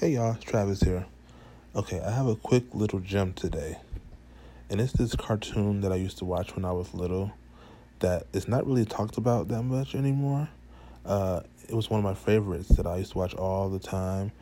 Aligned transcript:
Hey 0.00 0.12
y'all, 0.12 0.32
it's 0.32 0.44
Travis 0.44 0.80
here. 0.80 1.04
Okay, 1.76 2.00
I 2.00 2.10
have 2.10 2.26
a 2.26 2.34
quick 2.34 2.64
little 2.72 3.00
gem 3.00 3.34
today. 3.34 3.76
And 4.70 4.80
it's 4.80 4.94
this 4.94 5.14
cartoon 5.14 5.82
that 5.82 5.92
I 5.92 5.96
used 5.96 6.16
to 6.20 6.24
watch 6.24 6.56
when 6.56 6.64
I 6.64 6.72
was 6.72 6.94
little 6.94 7.32
that 7.98 8.26
is 8.32 8.48
not 8.48 8.66
really 8.66 8.86
talked 8.86 9.18
about 9.18 9.48
that 9.48 9.62
much 9.62 9.94
anymore. 9.94 10.48
Uh, 11.04 11.40
it 11.68 11.74
was 11.74 11.90
one 11.90 12.00
of 12.00 12.04
my 12.04 12.14
favorites 12.14 12.70
that 12.70 12.86
I 12.86 12.96
used 12.96 13.12
to 13.12 13.18
watch 13.18 13.34
all 13.34 13.68
the 13.68 13.78
time. 13.78 14.32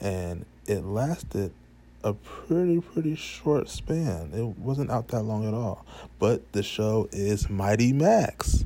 And 0.00 0.46
it 0.66 0.82
lasted 0.82 1.52
a 2.02 2.14
pretty, 2.14 2.80
pretty 2.80 3.14
short 3.14 3.68
span. 3.68 4.30
It 4.32 4.58
wasn't 4.58 4.90
out 4.90 5.08
that 5.08 5.24
long 5.24 5.46
at 5.46 5.52
all. 5.52 5.84
But 6.18 6.52
the 6.52 6.62
show 6.62 7.10
is 7.12 7.50
Mighty 7.50 7.92
Max. 7.92 8.64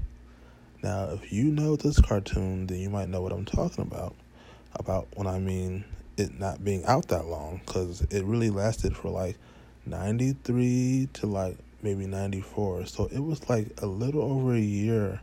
Now, 0.80 1.06
if 1.06 1.32
you 1.32 1.46
know 1.46 1.74
this 1.74 2.00
cartoon, 2.00 2.68
then 2.68 2.78
you 2.78 2.88
might 2.88 3.08
know 3.08 3.20
what 3.20 3.32
I'm 3.32 3.46
talking 3.46 3.82
about. 3.82 4.14
About 4.76 5.08
when 5.16 5.26
I 5.26 5.40
mean 5.40 5.84
it 6.16 6.38
not 6.38 6.64
being 6.64 6.84
out 6.86 7.08
that 7.08 7.26
long 7.26 7.60
because 7.64 8.02
it 8.10 8.24
really 8.24 8.50
lasted 8.50 8.96
for 8.96 9.10
like 9.10 9.36
93 9.84 11.08
to 11.14 11.26
like 11.26 11.56
maybe 11.82 12.06
94 12.06 12.86
so 12.86 13.06
it 13.12 13.20
was 13.20 13.48
like 13.48 13.68
a 13.82 13.86
little 13.86 14.22
over 14.22 14.54
a 14.54 14.60
year 14.60 15.20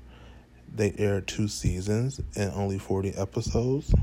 they 0.75 0.93
aired 0.97 1.27
two 1.27 1.47
seasons 1.47 2.19
and 2.35 2.51
only 2.53 2.79
40 2.79 3.11
episodes. 3.11 3.93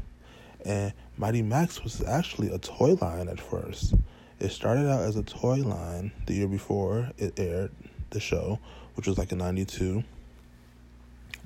And 0.64 0.92
mighty 1.16 1.42
max 1.42 1.82
was 1.82 2.02
actually 2.02 2.48
a 2.52 2.58
toy 2.58 2.94
line 3.00 3.28
at 3.28 3.40
first. 3.40 3.94
It 4.38 4.50
started 4.50 4.88
out 4.88 5.02
as 5.02 5.16
a 5.16 5.22
toy 5.22 5.56
line 5.56 6.12
the 6.26 6.34
year 6.34 6.48
before 6.48 7.10
it 7.18 7.38
aired 7.38 7.72
the 8.10 8.20
show 8.20 8.58
which 8.96 9.06
was 9.06 9.16
like 9.16 9.30
in 9.30 9.38
92 9.38 10.02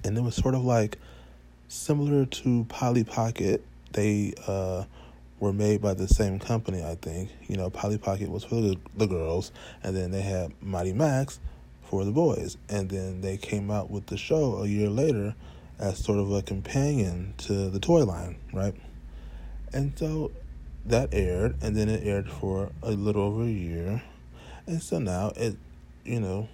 and 0.03 0.17
it 0.17 0.21
was 0.23 0.35
sort 0.35 0.55
of 0.55 0.65
like 0.65 0.99
similar 1.69 2.25
to 2.25 2.65
polly 2.69 3.05
pocket. 3.05 3.65
They 3.93 4.35
uh 4.47 4.85
were 5.45 5.53
made 5.53 5.83
by 5.83 5.93
the 5.93 6.09
same 6.09 6.39
company, 6.39 6.83
I 6.83 6.95
think. 6.95 7.29
You 7.49 7.59
know, 7.59 7.69
Polly 7.69 7.99
Pocket 7.99 8.31
was 8.31 8.45
for 8.45 8.55
the, 8.55 8.77
the 8.97 9.07
girls, 9.07 9.53
and 9.83 9.95
then 9.95 10.11
they 10.11 10.23
had 10.23 10.53
Mighty 10.63 10.95
Max 10.95 11.39
for 11.83 12.03
the 12.07 12.13
boys. 12.13 12.57
And 12.71 12.89
then 12.89 13.21
they 13.21 13.37
came 13.37 13.71
out 13.71 13.91
with 13.91 14.07
the 14.07 14.17
show 14.17 14.63
a 14.63 14.67
year 14.67 14.89
later 14.89 15.35
as 15.79 16.03
sort 16.03 16.19
of 16.19 16.33
a 16.33 16.41
companion 16.41 17.35
to 17.37 17.69
the 17.69 17.79
toy 17.79 18.05
line, 18.05 18.37
right? 18.55 18.75
And 19.75 19.93
so 19.99 20.33
that 20.87 21.13
aired, 21.13 21.57
and 21.63 21.77
then 21.77 21.91
it 21.91 22.07
aired 22.07 22.31
for 22.31 22.71
a 22.83 22.93
little 22.93 23.23
over 23.23 23.43
a 23.43 23.47
year. 23.47 24.03
And 24.67 24.83
so 24.83 24.99
now 24.99 25.33
it, 25.37 25.57
you 26.05 26.21
know, 26.21 26.49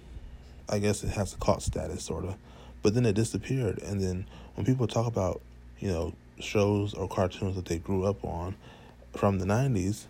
I 0.67 0.79
guess 0.79 1.01
it 1.05 1.11
has 1.11 1.33
a 1.33 1.37
cult 1.37 1.61
status, 1.61 2.03
sort 2.03 2.25
of. 2.25 2.35
But 2.81 2.93
then 2.93 3.05
it 3.05 3.13
disappeared. 3.13 3.81
And 3.83 4.01
then 4.01 4.25
when 4.55 4.65
people 4.65 4.85
talk 4.85 5.07
about, 5.07 5.39
you 5.79 5.87
know, 5.87 6.13
shows 6.41 6.93
or 6.93 7.07
cartoons 7.07 7.55
that 7.55 7.65
they 7.65 7.77
grew 7.77 8.03
up 8.03 8.25
on 8.25 8.55
from 9.13 9.39
the 9.39 9.45
90s, 9.45 10.05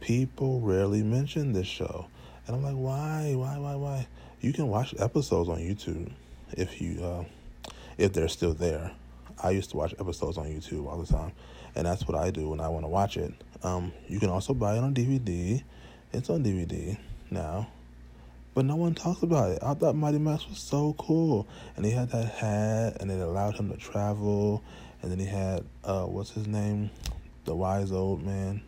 people 0.00 0.60
rarely 0.60 1.02
mention 1.02 1.52
this 1.52 1.66
show. 1.66 2.06
And 2.46 2.56
I'm 2.56 2.62
like, 2.62 2.74
why, 2.74 3.34
why, 3.34 3.58
why, 3.58 3.74
why? 3.74 4.06
You 4.40 4.52
can 4.52 4.68
watch 4.68 4.94
episodes 4.98 5.48
on 5.48 5.58
YouTube 5.58 6.12
if 6.52 6.80
you, 6.80 7.02
uh, 7.02 7.24
if 7.98 8.12
they're 8.12 8.28
still 8.28 8.54
there. 8.54 8.92
I 9.42 9.50
used 9.50 9.70
to 9.70 9.76
watch 9.76 9.94
episodes 9.98 10.38
on 10.38 10.46
YouTube 10.46 10.86
all 10.86 10.98
the 10.98 11.12
time, 11.12 11.32
and 11.74 11.86
that's 11.86 12.06
what 12.06 12.16
I 12.16 12.30
do 12.30 12.50
when 12.50 12.60
I 12.60 12.68
want 12.68 12.84
to 12.84 12.88
watch 12.88 13.16
it. 13.16 13.32
Um, 13.62 13.92
you 14.08 14.20
can 14.20 14.30
also 14.30 14.54
buy 14.54 14.76
it 14.76 14.78
on 14.78 14.94
DVD. 14.94 15.62
It's 16.12 16.30
on 16.30 16.44
DVD 16.44 16.96
now, 17.30 17.68
but 18.54 18.64
no 18.64 18.76
one 18.76 18.94
talks 18.94 19.22
about 19.22 19.50
it. 19.50 19.58
I 19.62 19.74
thought 19.74 19.96
Mighty 19.96 20.18
Max 20.18 20.48
was 20.48 20.58
so 20.58 20.94
cool, 20.98 21.48
and 21.76 21.84
he 21.84 21.90
had 21.90 22.10
that 22.10 22.26
hat, 22.26 22.98
and 23.00 23.10
it 23.10 23.20
allowed 23.20 23.56
him 23.56 23.70
to 23.70 23.76
travel, 23.76 24.62
and 25.02 25.10
then 25.10 25.18
he 25.18 25.26
had 25.26 25.64
uh, 25.82 26.04
what's 26.04 26.30
his 26.30 26.46
name, 26.46 26.90
the 27.44 27.54
wise 27.54 27.92
old 27.92 28.22
man. 28.24 28.62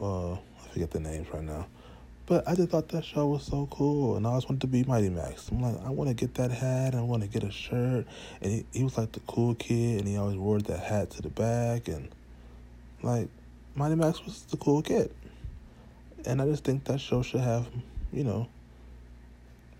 Uh, 0.00 0.32
I 0.32 0.38
forget 0.72 0.90
the 0.90 1.00
names 1.00 1.28
right 1.32 1.44
now, 1.44 1.66
but 2.26 2.46
I 2.48 2.54
just 2.54 2.70
thought 2.70 2.88
that 2.88 3.04
show 3.04 3.26
was 3.26 3.44
so 3.44 3.68
cool, 3.70 4.16
and 4.16 4.26
I 4.26 4.30
always 4.30 4.44
wanted 4.44 4.62
to 4.62 4.66
be 4.66 4.84
Mighty 4.84 5.10
Max. 5.10 5.48
I'm 5.50 5.60
like, 5.60 5.76
I 5.84 5.90
want 5.90 6.08
to 6.08 6.14
get 6.14 6.34
that 6.34 6.50
hat, 6.50 6.92
and 6.92 6.96
I 6.96 7.02
want 7.02 7.22
to 7.22 7.28
get 7.28 7.44
a 7.44 7.50
shirt, 7.50 8.06
and 8.40 8.52
he, 8.52 8.64
he 8.72 8.84
was 8.84 8.98
like 8.98 9.12
the 9.12 9.20
cool 9.20 9.54
kid, 9.54 10.00
and 10.00 10.08
he 10.08 10.16
always 10.16 10.36
wore 10.36 10.58
that 10.60 10.80
hat 10.80 11.10
to 11.10 11.22
the 11.22 11.28
back, 11.28 11.88
and 11.88 12.08
like 13.02 13.28
Mighty 13.74 13.94
Max 13.94 14.24
was 14.24 14.42
the 14.42 14.56
cool 14.56 14.82
kid, 14.82 15.12
and 16.24 16.40
I 16.42 16.46
just 16.46 16.64
think 16.64 16.84
that 16.84 17.00
show 17.00 17.22
should 17.22 17.40
have, 17.40 17.68
you 18.12 18.24
know, 18.24 18.48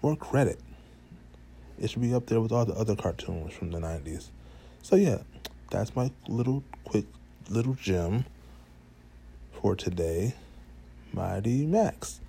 more 0.02 0.16
credit. 0.16 0.60
It 1.80 1.90
should 1.90 2.02
be 2.02 2.14
up 2.14 2.26
there 2.26 2.40
with 2.40 2.52
all 2.52 2.64
the 2.64 2.74
other 2.74 2.94
cartoons 2.94 3.54
from 3.54 3.70
the 3.70 3.78
'90s. 3.78 4.28
So 4.82 4.96
yeah, 4.96 5.18
that's 5.70 5.96
my 5.96 6.10
little 6.28 6.62
quick 6.84 7.06
little 7.50 7.74
gem 7.74 8.24
for 9.60 9.76
today. 9.76 10.34
Mighty 11.12 11.66
Max. 11.66 12.20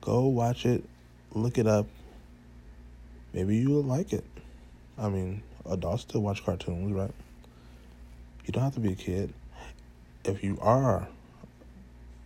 Go 0.00 0.26
watch 0.26 0.66
it, 0.66 0.84
look 1.34 1.58
it 1.58 1.66
up. 1.66 1.86
Maybe 3.32 3.56
you'll 3.56 3.82
like 3.82 4.12
it. 4.12 4.24
I 4.98 5.08
mean, 5.08 5.42
adults 5.68 6.02
still 6.02 6.22
watch 6.22 6.44
cartoons, 6.44 6.92
right? 6.92 7.12
You 8.44 8.52
don't 8.52 8.62
have 8.62 8.74
to 8.74 8.80
be 8.80 8.92
a 8.92 8.96
kid. 8.96 9.32
If 10.24 10.42
you 10.42 10.58
are 10.60 11.08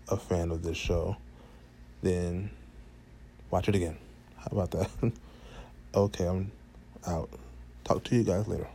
a 0.08 0.16
fan 0.16 0.50
of 0.50 0.62
this 0.62 0.76
show, 0.76 1.16
then 2.02 2.50
watch 3.50 3.68
it 3.68 3.74
again. 3.74 3.96
How 4.36 4.48
about 4.52 4.70
that? 4.72 5.12
okay, 5.94 6.26
I'm 6.26 6.50
out. 7.06 7.30
Talk 7.84 8.04
to 8.04 8.16
you 8.16 8.24
guys 8.24 8.48
later. 8.48 8.68